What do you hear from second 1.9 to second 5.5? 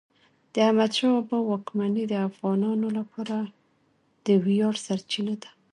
د افغانانو لپاره د ویاړ سرچینه ده.